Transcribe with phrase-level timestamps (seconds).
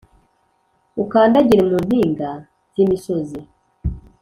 [1.03, 2.29] Ukandagire mu mpinga
[2.73, 3.39] z’imisozi